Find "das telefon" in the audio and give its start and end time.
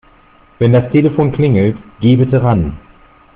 0.73-1.31